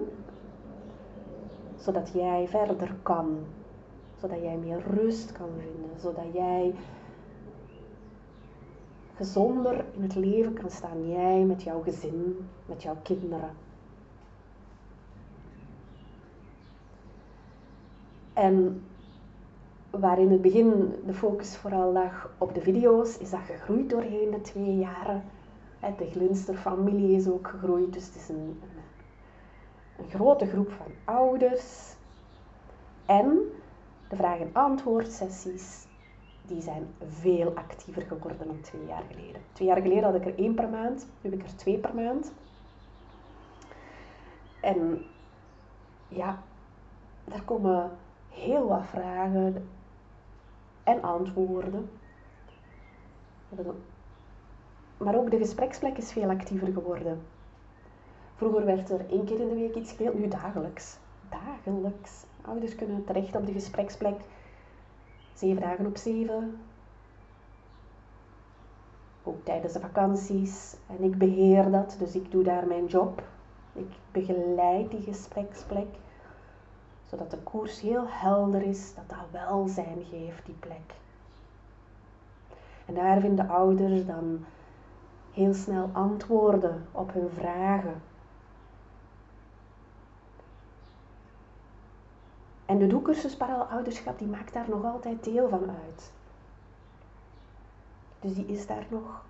zodat 1.76 2.12
jij 2.14 2.48
verder 2.48 2.96
kan, 3.02 3.38
zodat 4.22 4.42
jij 4.42 4.58
meer 4.58 4.82
rust 4.90 5.32
kan 5.32 5.50
vinden, 5.58 6.00
zodat 6.00 6.34
jij 6.34 6.74
gezonder 9.16 9.86
in 9.96 10.02
het 10.02 10.16
leven 10.16 10.54
kan 10.54 10.70
staan, 10.70 11.10
jij 11.10 11.44
met 11.44 11.64
jouw 11.64 11.82
gezin, 11.82 12.48
met 12.66 12.84
jouw 12.84 12.98
kinderen. 13.04 13.50
En 18.34 18.84
waar 19.90 20.20
in 20.20 20.32
het 20.32 20.42
begin 20.42 20.94
de 21.06 21.14
focus 21.14 21.58
vooral 21.58 21.92
lag 21.92 22.30
op 22.38 22.54
de 22.54 22.62
video's, 22.62 23.18
is 23.18 23.30
dat 23.30 23.40
gegroeid 23.40 23.90
doorheen 23.90 24.32
de 24.32 24.42
twee 24.42 24.78
jaren. 24.78 25.24
De 25.98 26.10
Glinster-familie 26.12 27.16
is 27.16 27.28
ook 27.28 27.48
gegroeid, 27.48 27.94
dus 27.94 28.06
het 28.06 28.16
is 28.16 28.30
een, 28.30 28.60
een 29.98 30.10
grote 30.10 30.46
groep 30.46 30.72
van 30.72 30.92
ouders. 31.16 31.96
En 33.06 33.40
de 34.10 34.16
vraag- 34.16 34.40
en 34.40 34.50
antwoordsessies, 34.54 35.86
die 36.48 36.62
zijn 36.62 36.88
veel 37.08 37.56
actiever 37.56 38.02
geworden 38.02 38.48
dan 38.48 38.62
twee 38.62 38.86
jaar 38.86 39.04
geleden. 39.12 39.42
Twee 39.52 39.68
jaar 39.68 39.82
geleden 39.82 40.04
had 40.04 40.16
ik 40.16 40.26
er 40.26 40.38
één 40.38 40.54
per 40.54 40.70
maand, 40.70 41.08
nu 41.22 41.30
heb 41.30 41.40
ik 41.40 41.46
er 41.46 41.56
twee 41.56 41.78
per 41.78 41.96
maand. 41.96 42.34
En 44.62 45.06
ja, 46.08 46.44
daar 47.24 47.44
komen 47.44 47.92
heel 48.30 48.68
wat 48.68 48.86
vragen 48.86 49.68
en 50.84 51.02
antwoorden. 51.02 51.90
Maar 54.98 55.16
ook 55.16 55.32
de 55.32 55.38
gespreksplek 55.38 55.98
is 55.98 56.12
veel 56.12 56.30
actiever 56.30 56.68
geworden. 56.74 57.22
Vroeger 58.36 58.66
werd 58.66 58.90
er 58.90 59.10
één 59.10 59.26
keer 59.26 59.40
in 59.40 59.50
de 59.50 59.56
week 59.56 59.76
iets 59.76 59.90
gespeeld, 59.90 60.20
nu 60.20 60.28
dagelijks. 60.28 60.98
Dagelijks. 61.30 62.26
Ouders 62.42 62.76
kunnen 62.76 63.04
terecht 63.06 63.36
op 63.36 63.46
de 63.46 63.52
gespreksplek. 63.52 64.22
Zeven 65.34 65.62
dagen 65.62 65.86
op 65.86 65.98
zeven. 65.98 66.58
Ook 69.24 69.46
tijdens 69.46 69.74
de 69.74 69.80
vakanties. 69.80 70.76
En 70.88 71.04
ik 71.04 71.18
beheer 71.18 71.72
dat, 71.72 71.96
dus 72.00 72.16
ik 72.16 72.32
doe 72.32 72.44
daar 72.44 72.68
mijn 72.68 72.86
job. 72.86 73.24
Ik 73.74 73.92
begeleid 74.12 74.92
die 74.92 75.02
gespreksplek. 75.02 75.88
Zodat 77.10 77.32
de 77.32 77.38
koers 77.38 77.82
heel 77.82 78.06
helder 78.08 78.62
is, 78.62 78.94
dat 78.96 79.10
dat 79.10 79.42
welzijn 79.42 80.04
geeft, 80.10 80.46
die 80.46 80.56
plek. 80.60 80.94
En 82.86 82.94
daar 82.94 83.20
vinden 83.20 83.50
ouders 83.50 84.06
dan 84.06 84.46
heel 85.34 85.54
snel 85.54 85.90
antwoorden 85.94 86.86
op 86.92 87.14
hun 87.14 87.30
vragen. 87.30 88.02
En 92.74 92.80
de 92.80 92.88
doelcursus 92.88 93.40
ouderschap 93.70 94.20
die 94.20 94.28
maakt 94.28 94.54
daar 94.54 94.70
nog 94.70 94.86
altijd 94.86 95.24
deel 95.24 95.50
van 95.50 95.70
uit. 95.70 96.12
Dus 98.20 98.34
die 98.34 98.46
is 98.46 98.68
daar 98.68 98.86
nog. 98.90 99.26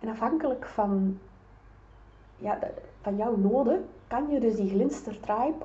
En 0.00 0.08
afhankelijk 0.08 0.66
van, 0.66 1.18
ja, 2.36 2.58
van 3.00 3.16
jouw 3.16 3.36
noden 3.36 3.88
kan 4.06 4.30
je 4.30 4.40
dus 4.40 4.56
die 4.56 4.70
Glinster 4.70 5.20
Tribe 5.20 5.64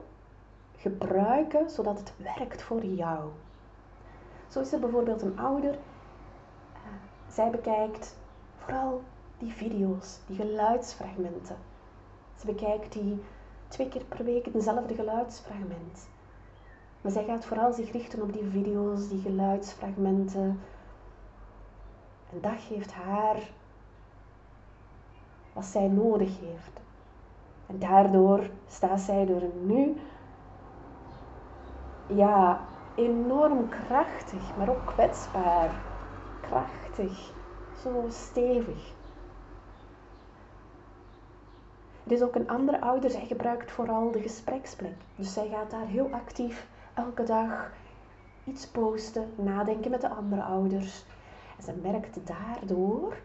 gebruiken 0.77 1.69
zodat 1.69 1.99
het 1.99 2.13
werkt 2.17 2.61
voor 2.61 2.85
jou. 2.85 3.29
Zo 4.47 4.59
is 4.59 4.73
er 4.73 4.79
bijvoorbeeld 4.79 5.21
een 5.21 5.39
ouder, 5.39 5.73
uh, 5.73 5.79
zij 7.29 7.49
bekijkt 7.49 8.17
vooral 8.57 9.01
die 9.37 9.51
video's, 9.51 10.19
die 10.27 10.35
geluidsfragmenten. 10.35 11.71
Ze 12.35 12.45
bekijkt 12.45 12.93
die 12.93 13.23
twee 13.67 13.89
keer 13.89 14.03
per 14.03 14.23
week 14.23 14.53
dezelfde 14.53 14.95
geluidsfragment. 14.95 16.07
Maar 17.01 17.11
zij 17.11 17.23
gaat 17.23 17.45
vooral 17.45 17.73
zich 17.73 17.91
richten 17.91 18.21
op 18.21 18.33
die 18.33 18.45
video's, 18.49 19.09
die 19.09 19.21
geluidsfragmenten. 19.21 20.59
En 22.31 22.41
dat 22.41 22.59
geeft 22.67 22.93
haar 22.93 23.49
wat 25.53 25.65
zij 25.65 25.87
nodig 25.87 26.39
heeft. 26.39 26.79
En 27.65 27.79
daardoor 27.79 28.49
staat 28.67 28.99
zij 28.99 29.27
er 29.27 29.43
nu 29.61 29.95
ja, 32.07 32.61
enorm 32.95 33.69
krachtig, 33.69 34.57
maar 34.57 34.69
ook 34.69 34.85
kwetsbaar. 34.85 35.81
Krachtig, 36.41 37.31
zo 37.81 38.05
stevig. 38.09 38.93
Er 42.05 42.11
is 42.11 42.21
ook 42.21 42.35
een 42.35 42.49
andere 42.49 42.81
ouder, 42.81 43.09
zij 43.09 43.25
gebruikt 43.25 43.71
vooral 43.71 44.11
de 44.11 44.21
gespreksplek. 44.21 44.95
Dus 45.15 45.33
zij 45.33 45.47
gaat 45.47 45.71
daar 45.71 45.87
heel 45.87 46.09
actief 46.11 46.67
elke 46.93 47.23
dag 47.23 47.71
iets 48.43 48.67
posten, 48.67 49.33
nadenken 49.35 49.91
met 49.91 50.01
de 50.01 50.09
andere 50.09 50.43
ouders. 50.43 51.05
En 51.57 51.63
ze 51.63 51.73
merkt 51.81 52.27
daardoor 52.27 53.17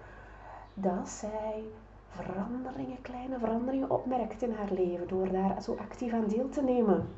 dat 0.75 1.09
zij 1.09 1.65
veranderingen, 2.09 3.01
kleine 3.03 3.39
veranderingen 3.39 3.91
opmerkt 3.91 4.43
in 4.43 4.53
haar 4.53 4.73
leven 4.73 5.09
door 5.09 5.33
daar 5.33 5.63
zo 5.63 5.77
actief 5.81 6.13
aan 6.13 6.27
deel 6.27 6.49
te 6.49 6.63
nemen. 6.63 7.09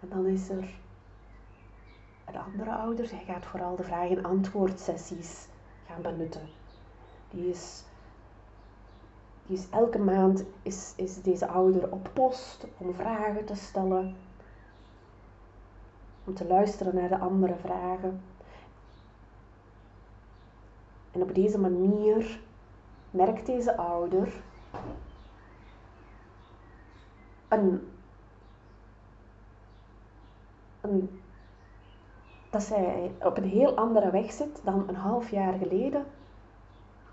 En 0.00 0.08
dan 0.08 0.26
is 0.26 0.48
er 0.48 0.74
een 2.24 2.36
andere 2.36 2.74
ouder, 2.74 3.06
zij 3.06 3.22
gaat 3.26 3.46
vooral 3.46 3.76
de 3.76 3.82
vraag- 3.82 4.10
en 4.10 4.24
antwoordsessies 4.24 5.48
gaan 5.86 6.02
benutten. 6.02 6.48
Die 7.30 7.48
is, 7.48 7.84
die 9.46 9.56
is 9.58 9.70
elke 9.70 9.98
maand 9.98 10.44
is, 10.62 10.92
is 10.96 11.22
deze 11.22 11.46
ouder 11.46 11.92
op 11.92 12.10
post 12.12 12.66
om 12.78 12.94
vragen 12.94 13.44
te 13.44 13.54
stellen, 13.54 14.16
om 16.24 16.34
te 16.34 16.46
luisteren 16.46 16.94
naar 16.94 17.08
de 17.08 17.18
andere 17.18 17.54
vragen. 17.54 18.20
En 21.10 21.22
op 21.22 21.34
deze 21.34 21.58
manier 21.58 22.40
merkt 23.10 23.46
deze 23.46 23.76
ouder 23.76 24.42
een, 27.48 27.88
een, 30.80 31.20
dat 32.50 32.62
zij 32.62 33.12
op 33.20 33.36
een 33.36 33.48
heel 33.48 33.74
andere 33.74 34.10
weg 34.10 34.32
zit 34.32 34.60
dan 34.64 34.88
een 34.88 34.96
half 34.96 35.30
jaar 35.30 35.52
geleden. 35.52 36.04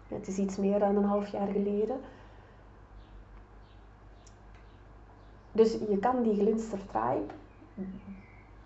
Het 0.07 0.27
is 0.27 0.37
iets 0.37 0.57
meer 0.57 0.79
dan 0.79 0.95
een 0.95 1.03
half 1.03 1.27
jaar 1.27 1.47
geleden. 1.47 1.99
Dus 5.51 5.71
je 5.71 5.97
kan 5.99 6.21
die 6.21 6.35
glinstertribe, 6.35 7.33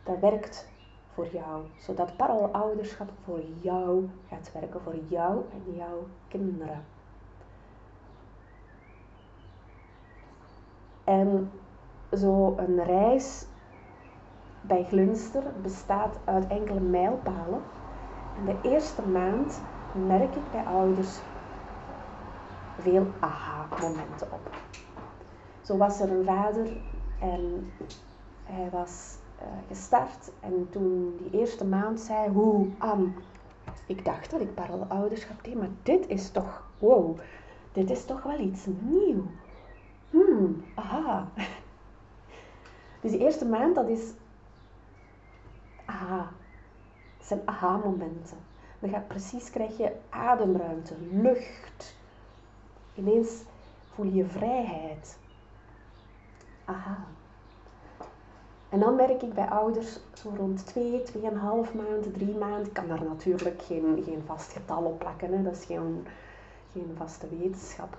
dat 0.03 0.19
werkt 0.19 0.67
voor 1.13 1.27
jou. 1.31 1.63
Zodat 1.77 2.17
parallelouderschap 2.17 3.09
voor 3.23 3.41
jou 3.59 4.09
gaat 4.27 4.51
werken, 4.53 4.81
voor 4.81 4.95
jou 5.07 5.43
en 5.51 5.75
jouw 5.75 6.07
kinderen. 6.27 6.85
En 11.03 11.51
zo 12.11 12.55
een 12.57 12.83
reis 12.83 13.45
bij 14.61 14.83
Glinster 14.83 15.43
bestaat 15.61 16.17
uit 16.23 16.47
enkele 16.47 16.79
mijlpalen. 16.79 17.61
En 18.37 18.45
de 18.45 18.69
eerste 18.69 19.01
maand 19.01 19.61
merk 20.07 20.35
ik 20.35 20.51
bij 20.51 20.63
ouders 20.63 21.19
veel 22.79 23.05
aha-momenten 23.19 24.31
op. 24.31 24.49
Zo 25.65 25.77
was 25.77 25.99
er 25.99 26.11
een 26.11 26.25
vader 26.25 26.77
en 27.19 27.71
hij 28.43 28.69
was 28.69 29.15
uh, 29.41 29.47
gestart 29.67 30.31
en 30.39 30.67
toen 30.69 31.17
die 31.17 31.39
eerste 31.39 31.65
maand 31.65 31.99
zei, 31.99 32.29
hoe 32.29 32.67
aan, 32.77 33.15
ik 33.85 34.05
dacht 34.05 34.31
dat 34.31 34.41
ik 34.41 34.53
parallelouderschap 34.53 35.43
deed, 35.43 35.55
maar 35.55 35.69
dit 35.83 36.07
is 36.07 36.31
toch, 36.31 36.63
wow, 36.79 37.19
dit 37.71 37.89
is 37.89 38.05
toch 38.05 38.23
wel 38.23 38.39
iets 38.39 38.65
nieuw. 38.79 39.23
Hmm, 40.09 40.63
aha. 40.75 41.27
Dus 43.01 43.11
die 43.11 43.19
eerste 43.19 43.45
maand, 43.45 43.75
dat 43.75 43.87
is 43.87 44.13
aha. 45.85 46.31
Dat 47.17 47.27
zijn 47.27 47.41
aha-momenten. 47.45 48.37
Dan 48.79 48.89
gaat 48.89 49.07
precies, 49.07 49.49
krijg 49.49 49.77
je 49.77 49.91
ademruimte, 50.09 50.95
lucht. 51.11 51.95
Ineens 52.93 53.43
voel 53.93 54.05
je 54.05 54.25
vrijheid. 54.25 55.17
Aha. 56.65 56.97
En 58.69 58.79
dan 58.79 58.95
merk 58.95 59.21
ik 59.21 59.33
bij 59.33 59.49
ouders 59.49 59.99
zo 60.13 60.33
rond 60.35 60.65
2, 60.65 61.01
2,5 61.01 61.21
maanden, 61.75 62.11
3 62.11 62.35
maanden. 62.35 62.65
Ik 62.65 62.73
kan 62.73 62.87
daar 62.87 63.03
natuurlijk 63.03 63.61
geen, 63.61 64.03
geen 64.05 64.23
vast 64.25 64.51
getal 64.51 64.83
op 64.83 64.99
plakken, 64.99 65.33
hè. 65.37 65.43
dat 65.43 65.53
is 65.53 65.65
geen, 65.65 66.07
geen 66.71 66.93
vaste 66.97 67.27
wetenschap. 67.29 67.97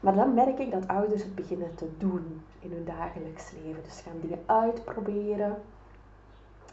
Maar 0.00 0.14
dan 0.14 0.34
merk 0.34 0.58
ik 0.58 0.70
dat 0.70 0.88
ouders 0.88 1.22
het 1.22 1.34
beginnen 1.34 1.74
te 1.74 1.88
doen 1.98 2.42
in 2.58 2.70
hun 2.70 2.84
dagelijks 2.84 3.52
leven. 3.62 3.82
Dus 3.82 4.00
gaan 4.00 4.20
dingen 4.20 4.42
uitproberen. 4.46 5.62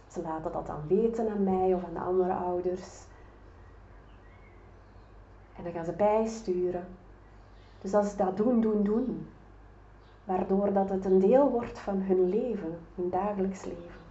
Ze 0.07 0.21
laten 0.21 0.51
dat 0.51 0.67
dan 0.67 0.87
weten 0.87 1.29
aan 1.29 1.43
mij 1.43 1.73
of 1.73 1.83
aan 1.83 1.93
de 1.93 1.99
andere 1.99 2.33
ouders. 2.33 3.03
En 5.55 5.63
dan 5.63 5.71
gaan 5.71 5.85
ze 5.85 5.91
bijsturen. 5.91 6.87
Dus 7.81 7.93
als 7.93 8.09
ze 8.09 8.17
dat 8.17 8.37
doen, 8.37 8.61
doen, 8.61 8.83
doen. 8.83 9.27
Waardoor 10.23 10.73
dat 10.73 10.89
het 10.89 11.05
een 11.05 11.19
deel 11.19 11.49
wordt 11.49 11.79
van 11.79 12.01
hun 12.01 12.29
leven, 12.29 12.79
hun 12.95 13.09
dagelijks 13.09 13.65
leven. 13.65 14.01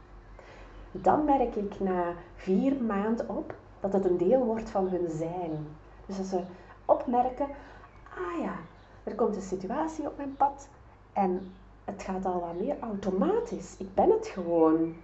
Dan 0.90 1.24
merk 1.24 1.54
ik 1.54 1.80
na 1.80 2.14
vier 2.34 2.82
maanden 2.82 3.28
op 3.28 3.54
dat 3.80 3.92
het 3.92 4.04
een 4.04 4.16
deel 4.16 4.44
wordt 4.44 4.70
van 4.70 4.88
hun 4.88 5.10
zijn. 5.10 5.66
Dus 6.06 6.18
als 6.18 6.28
ze 6.28 6.40
opmerken, 6.84 7.46
ah 8.14 8.40
ja, 8.40 8.54
er 9.04 9.14
komt 9.14 9.36
een 9.36 9.42
situatie 9.42 10.06
op 10.06 10.16
mijn 10.16 10.36
pad 10.36 10.68
en 11.12 11.52
het 11.84 12.02
gaat 12.02 12.24
al 12.24 12.40
wat 12.40 12.60
meer 12.60 12.76
automatisch. 12.80 13.76
Ik 13.78 13.94
ben 13.94 14.10
het 14.10 14.26
gewoon. 14.26 14.96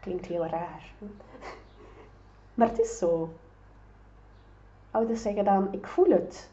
Klinkt 0.00 0.26
heel 0.26 0.46
raar. 0.46 0.92
Maar 2.54 2.68
het 2.68 2.78
is 2.78 2.98
zo. 2.98 3.28
Ouders 4.90 5.22
zeggen 5.22 5.44
dan, 5.44 5.72
ik 5.72 5.86
voel 5.86 6.10
het. 6.10 6.50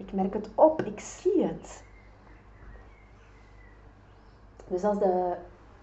Ik 0.00 0.12
merk 0.12 0.34
het 0.34 0.50
op, 0.54 0.82
ik 0.82 1.00
zie 1.00 1.44
het. 1.46 1.82
Dus 4.68 4.82
is 4.82 4.98
de, 4.98 5.36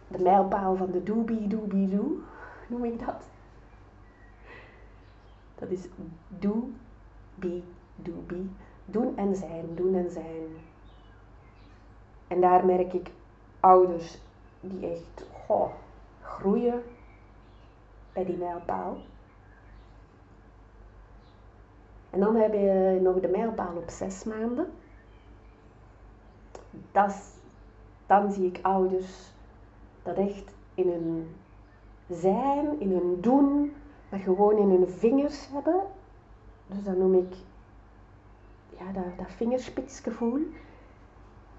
de 0.08 0.24
mijlpaal 0.24 0.76
van 0.76 0.92
de 0.92 1.04
doobie 1.04 1.48
doobie 1.48 1.90
doo, 1.90 2.18
noem 2.68 2.84
ik 2.84 3.06
dat. 3.06 3.24
Dat 5.56 5.70
is 5.70 5.88
do, 6.28 6.70
be, 7.36 7.62
do, 7.96 8.12
be. 8.28 8.46
Doen 8.86 9.18
en 9.18 9.36
zijn, 9.36 9.76
doen 9.76 9.96
en 9.96 10.12
zijn. 10.12 10.48
En 12.28 12.42
daar 12.42 12.66
merk 12.66 12.94
ik 12.94 13.12
ouders 13.60 14.18
die 14.60 14.92
echt 14.92 15.28
goh, 15.46 15.72
groeien 16.22 16.84
bij 18.14 18.26
die 18.26 18.38
mijlpaal. 18.38 18.98
En 22.18 22.24
dan 22.24 22.36
heb 22.36 22.54
je 22.54 23.00
nog 23.02 23.20
de 23.20 23.28
mijlpaal 23.28 23.76
op 23.76 23.90
zes 23.90 24.24
maanden. 24.24 24.74
Dan 28.06 28.32
zie 28.32 28.46
ik 28.46 28.60
ouders 28.62 29.32
dat 30.04 30.18
echt 30.18 30.56
in 30.74 30.90
hun 30.90 31.36
zijn, 32.10 32.80
in 32.80 32.92
hun 32.92 33.22
doen, 33.22 33.74
maar 34.10 34.20
gewoon 34.20 34.58
in 34.58 34.70
hun 34.70 34.90
vingers 34.90 35.48
hebben. 35.52 35.82
Dus 36.68 36.84
dat 36.84 36.98
noem 36.98 37.14
ik 37.14 37.36
ja, 38.78 38.92
dat, 38.92 39.18
dat 39.18 39.32
vingerspitsgevoel. 39.32 40.40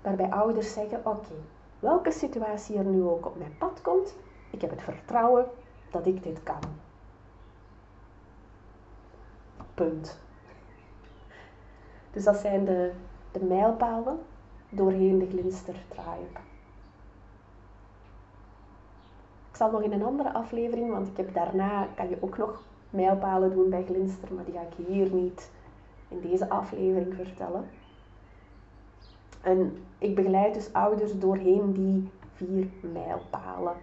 Waarbij 0.03 0.31
ouders 0.31 0.73
zeggen, 0.73 1.07
oké, 1.07 1.35
welke 1.79 2.11
situatie 2.11 2.79
er 2.79 2.85
nu 2.85 3.03
ook 3.03 3.27
op 3.27 3.38
mijn 3.38 3.57
pad 3.59 3.81
komt, 3.83 4.14
ik 4.51 4.61
heb 4.61 4.71
het 4.71 4.83
vertrouwen 4.83 5.47
dat 5.90 6.07
ik 6.07 6.23
dit 6.23 6.42
kan. 6.42 6.61
Punt. 9.75 10.27
Dus 12.12 12.25
dat 12.25 12.37
zijn 12.37 12.64
de, 12.64 12.92
de 13.33 13.44
mijlpalen 13.44 14.18
doorheen 14.68 15.18
de 15.18 15.27
glinstertribe. 15.27 16.40
Ik 19.51 19.57
zal 19.57 19.71
nog 19.71 19.83
in 19.83 19.92
een 19.92 20.05
andere 20.05 20.33
aflevering, 20.33 20.90
want 20.90 21.09
ik 21.09 21.16
heb 21.16 21.35
daarna, 21.35 21.88
kan 21.94 22.09
je 22.09 22.16
ook 22.21 22.38
nog 22.38 22.62
mijlpalen 22.90 23.53
doen 23.53 23.71
bij 23.71 23.85
glinster, 23.85 24.35
maar 24.35 24.44
die 24.44 24.55
ga 24.55 24.61
ik 24.61 24.87
hier 24.87 25.14
niet 25.14 25.51
in 26.09 26.21
deze 26.21 26.49
aflevering 26.49 27.14
vertellen. 27.14 27.64
En 29.40 29.77
ik 29.99 30.14
begeleid 30.14 30.55
dus 30.55 30.73
ouders 30.73 31.18
doorheen 31.18 31.73
die 31.73 32.11
vier 32.35 32.66
mijlpalen. 32.92 33.75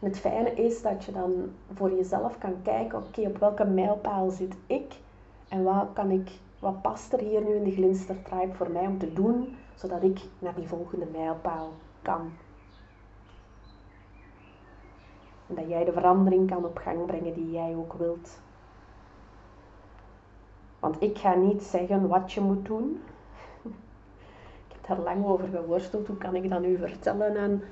En 0.00 0.06
het 0.06 0.18
fijne 0.18 0.54
is 0.54 0.82
dat 0.82 1.04
je 1.04 1.12
dan 1.12 1.52
voor 1.74 1.92
jezelf 1.92 2.38
kan 2.38 2.62
kijken, 2.62 2.98
oké, 2.98 3.20
op 3.20 3.38
welke 3.38 3.64
mijlpaal 3.64 4.30
zit 4.30 4.54
ik 4.66 4.94
en 5.48 5.62
wat 5.62 5.88
kan 5.92 6.10
ik, 6.10 6.30
wat 6.58 6.82
past 6.82 7.12
er 7.12 7.20
hier 7.20 7.40
nu 7.40 7.54
in 7.54 7.64
de 7.64 7.72
glinstertribe 7.72 8.54
voor 8.54 8.70
mij 8.70 8.86
om 8.86 8.98
te 8.98 9.12
doen, 9.12 9.56
zodat 9.74 10.02
ik 10.02 10.20
naar 10.38 10.54
die 10.54 10.68
volgende 10.68 11.06
mijlpaal 11.12 11.72
kan. 12.02 12.32
En 15.46 15.54
dat 15.54 15.68
jij 15.68 15.84
de 15.84 15.92
verandering 15.92 16.50
kan 16.50 16.64
op 16.64 16.78
gang 16.78 17.06
brengen 17.06 17.34
die 17.34 17.50
jij 17.50 17.74
ook 17.76 17.92
wilt. 17.92 18.40
Want 20.78 21.02
ik 21.02 21.18
ga 21.18 21.34
niet 21.34 21.62
zeggen 21.62 22.08
wat 22.08 22.32
je 22.32 22.40
moet 22.40 22.66
doen. 22.66 23.02
Ik 24.68 24.74
heb 24.74 24.86
daar 24.86 25.04
lang 25.04 25.26
over 25.26 25.48
geworsteld. 25.48 26.06
Hoe 26.06 26.16
kan 26.16 26.34
ik 26.34 26.50
dat 26.50 26.60
nu 26.60 26.78
vertellen 26.78 27.38
aan 27.38 27.62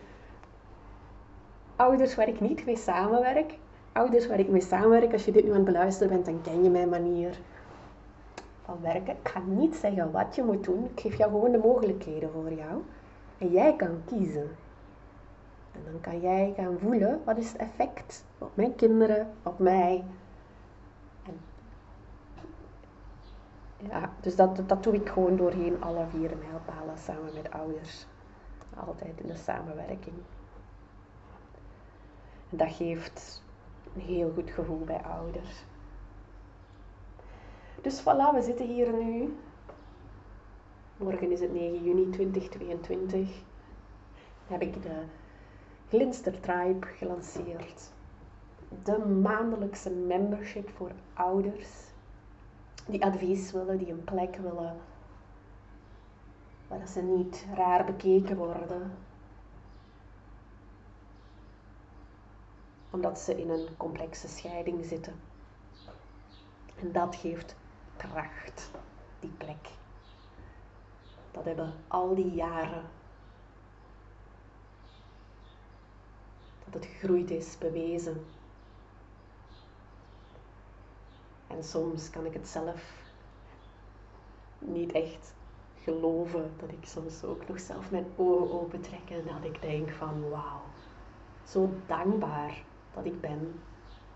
ouders 1.77 2.15
waar 2.15 2.29
ik 2.29 2.41
niet 2.41 2.67
mee 2.67 2.77
samenwerk? 2.77 3.59
Ouders 3.93 4.27
waar 4.27 4.39
ik 4.39 4.49
mee 4.49 4.61
samenwerk, 4.61 5.13
als 5.13 5.25
je 5.25 5.33
dit 5.33 5.45
nu 5.45 5.51
aan 5.51 5.57
het 5.57 5.65
beluisteren 5.65 6.13
bent, 6.13 6.25
dan 6.25 6.41
ken 6.43 6.63
je 6.63 6.71
mijn 6.71 6.89
manier 6.89 7.39
van 8.67 8.81
werken. 8.81 9.17
Ik 9.17 9.29
ga 9.29 9.41
niet 9.47 9.75
zeggen 9.75 10.11
wat 10.11 10.35
je 10.35 10.43
moet 10.43 10.65
doen. 10.65 10.85
Ik 10.85 11.01
geef 11.01 11.17
jou 11.17 11.31
gewoon 11.31 11.53
de 11.53 11.59
mogelijkheden 11.59 12.31
voor 12.33 12.53
jou. 12.53 12.83
En 13.39 13.51
jij 13.51 13.77
kan 13.77 14.03
kiezen. 14.05 14.51
En 15.73 15.81
dan 15.85 16.01
kan 16.01 16.21
jij 16.21 16.53
gaan 16.57 16.79
voelen, 16.79 17.21
wat 17.25 17.39
is 17.39 17.53
het 17.53 17.61
effect 17.61 18.25
op 18.39 18.51
mijn 18.55 18.75
kinderen, 18.75 19.29
op 19.43 19.59
mij, 19.59 20.05
ja, 23.77 24.13
dus 24.21 24.37
dat, 24.37 24.69
dat 24.69 24.83
doe 24.83 24.95
ik 24.95 25.09
gewoon 25.09 25.37
doorheen 25.37 25.83
alle 25.83 26.07
vier 26.11 26.37
mijlpalen 26.37 26.99
samen 26.99 27.35
met 27.35 27.51
ouders. 27.51 28.07
Altijd 28.87 29.21
in 29.21 29.27
de 29.27 29.37
samenwerking. 29.37 30.15
En 32.51 32.57
dat 32.57 32.73
geeft 32.73 33.43
een 33.95 34.01
heel 34.01 34.33
goed 34.35 34.51
gevoel 34.51 34.85
bij 34.85 35.03
ouders. 35.03 35.65
Dus 37.83 38.01
voilà, 38.01 38.35
we 38.35 38.43
zitten 38.43 38.67
hier 38.67 38.93
nu. 38.93 39.37
Morgen 40.97 41.33
is 41.33 41.41
het 41.41 41.53
9 41.53 41.83
juni 41.85 42.11
2022. 42.11 43.11
Dan 44.49 44.59
heb 44.59 44.63
ik 44.63 44.83
de 44.83 45.03
Glinster 45.89 46.41
Tribe 46.41 46.87
gelanceerd. 46.87 47.91
De 48.83 48.99
maandelijkse 48.99 49.91
membership 49.91 50.71
voor 50.71 50.91
ouders 51.15 51.69
die 52.87 53.05
advies 53.05 53.53
willen, 53.53 53.79
die 53.79 53.91
een 53.91 54.05
plek 54.05 54.37
willen 54.37 54.77
waar 56.69 56.89
ze 56.89 57.03
niet 57.03 57.47
raar 57.55 57.85
bekeken 57.85 58.37
worden. 58.37 58.93
Omdat 62.91 63.19
ze 63.19 63.41
in 63.41 63.51
een 63.51 63.67
complexe 63.77 64.29
scheiding 64.29 64.85
zitten. 64.85 65.15
En 66.81 66.93
dat 66.93 67.17
geeft 67.17 67.57
kracht, 67.97 68.71
die 69.21 69.31
plek. 69.31 69.69
Dat 71.31 71.45
hebben 71.45 71.75
al 71.89 72.15
die 72.15 72.31
jaren 72.31 72.85
dat 76.65 76.75
het 76.75 76.85
gegroeid 76.85 77.31
is, 77.31 77.59
bewezen. 77.59 78.27
En 81.47 81.65
soms 81.65 82.11
kan 82.11 82.27
ik 82.27 82.33
het 82.33 82.49
zelf 82.49 83.05
niet 84.59 84.93
echt 84.93 85.35
geloven 85.83 86.51
dat 86.57 86.71
ik 86.71 86.85
soms 86.87 87.25
ook 87.25 87.49
nog 87.49 87.61
zelf 87.61 87.91
mijn 87.91 88.07
ogen 88.17 88.61
opentrek 88.61 89.11
en 89.11 89.25
dat 89.25 89.45
ik 89.55 89.63
denk 89.63 89.91
van 89.91 90.29
wauw, 90.29 90.63
zo 91.45 91.71
dankbaar 91.87 92.63
dat 92.95 93.05
ik 93.05 93.21
ben 93.21 93.61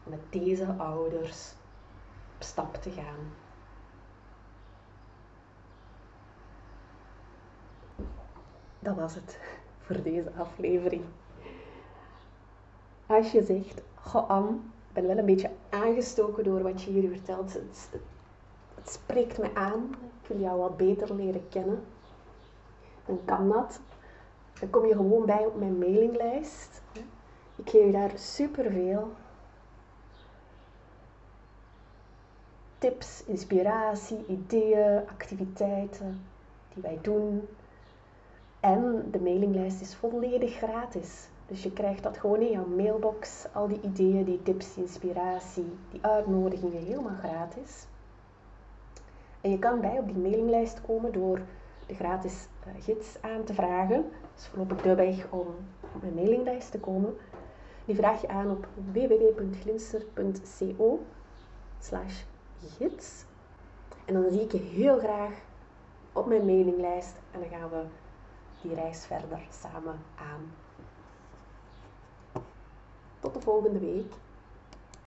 met 0.04 0.20
deze 0.30 0.74
ouders 0.78 1.52
op 2.36 2.42
stap 2.42 2.74
te 2.74 2.90
gaan. 2.90 3.32
Dat 8.80 8.96
was 8.96 9.14
het 9.14 9.38
voor 9.84 10.02
deze 10.02 10.30
aflevering. 10.38 11.04
Als 13.06 13.32
je 13.32 13.44
zegt, 13.44 13.82
goh 13.94 14.28
Anne, 14.28 14.50
ik 14.50 14.92
ben 14.92 15.06
wel 15.06 15.18
een 15.18 15.26
beetje 15.26 15.50
aangestoken 15.68 16.44
door 16.44 16.62
wat 16.62 16.82
je 16.82 16.90
hier 16.90 17.08
vertelt. 17.10 17.52
Het, 17.52 17.88
het 18.74 18.90
spreekt 18.90 19.38
me 19.38 19.54
aan. 19.54 19.94
Ik 20.22 20.28
wil 20.28 20.40
jou 20.40 20.58
wat 20.58 20.76
beter 20.76 21.14
leren 21.14 21.48
kennen. 21.48 21.82
Dan 23.06 23.20
kan 23.24 23.48
dat. 23.48 23.80
Dan 24.60 24.70
kom 24.70 24.86
je 24.86 24.94
gewoon 24.94 25.26
bij 25.26 25.46
op 25.46 25.58
mijn 25.58 25.78
mailinglijst. 25.78 26.82
Ik 27.56 27.70
geef 27.70 27.84
je 27.84 27.92
daar 27.92 28.12
superveel 28.14 29.10
tips, 32.78 33.24
inspiratie, 33.24 34.24
ideeën, 34.28 35.08
activiteiten 35.08 36.26
die 36.74 36.82
wij 36.82 36.98
doen. 37.02 37.48
En 38.60 39.08
de 39.10 39.20
mailinglijst 39.20 39.80
is 39.80 39.94
volledig 39.94 40.56
gratis. 40.56 41.28
Dus 41.46 41.62
je 41.62 41.72
krijgt 41.72 42.02
dat 42.02 42.18
gewoon 42.18 42.40
in 42.40 42.50
jouw 42.50 42.66
mailbox, 42.66 43.46
al 43.52 43.68
die 43.68 43.80
ideeën, 43.80 44.24
die 44.24 44.42
tips, 44.42 44.74
die 44.74 44.84
inspiratie, 44.84 45.76
die 45.90 46.00
uitnodigingen 46.02 46.82
helemaal 46.82 47.16
gratis. 47.16 47.86
En 49.40 49.50
je 49.50 49.58
kan 49.58 49.80
bij 49.80 49.98
op 49.98 50.06
die 50.06 50.16
mailinglijst 50.16 50.80
komen 50.80 51.12
door 51.12 51.40
de 51.86 51.94
gratis 51.94 52.48
uh, 52.66 52.72
gids 52.82 53.16
aan 53.20 53.44
te 53.44 53.54
vragen. 53.54 54.02
Dat 54.02 54.30
is 54.36 54.46
voorlopig 54.46 54.82
de 54.82 54.94
weg 54.94 55.26
om 55.30 55.46
op 55.94 56.02
mijn 56.02 56.14
mailinglijst 56.14 56.70
te 56.70 56.78
komen. 56.78 57.16
Die 57.84 57.94
vraag 57.94 58.20
je 58.20 58.28
aan 58.28 58.50
op 58.50 58.68
www.glinster.co 58.92 61.00
gids. 62.78 63.24
En 64.04 64.14
dan 64.14 64.30
zie 64.30 64.40
ik 64.40 64.52
je 64.52 64.58
heel 64.58 64.98
graag 64.98 65.32
op 66.12 66.26
mijn 66.26 66.44
mailinglijst 66.44 67.16
en 67.30 67.40
dan 67.40 67.48
gaan 67.48 67.70
we 67.70 67.82
die 68.62 68.74
reis 68.74 69.06
verder 69.06 69.40
samen 69.50 69.98
aan. 70.14 70.52
Tot 73.20 73.34
de 73.34 73.40
volgende 73.40 73.78
week. 73.78 74.12